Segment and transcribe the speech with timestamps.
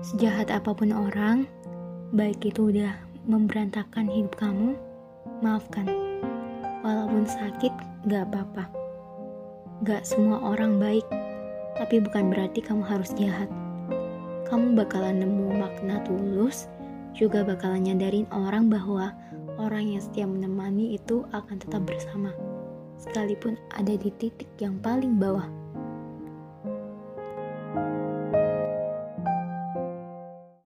[0.00, 1.44] Sejahat apa pun orang,
[2.16, 2.96] baik itu udah
[3.28, 4.72] memberantakan hidup kamu,
[5.44, 5.84] maafkan.
[6.80, 7.68] Walaupun sakit,
[8.08, 8.64] gak apa-apa.
[9.84, 11.04] Gak semua orang baik,
[11.76, 13.52] tapi bukan berarti kamu harus jahat.
[14.48, 16.64] Kamu bakalan nemu makna tulus,
[17.12, 19.12] juga bakalan nyadarin orang bahwa
[19.60, 22.32] orang yang setia menemani itu akan tetap bersama,
[22.96, 25.59] sekalipun ada di titik yang paling bawah.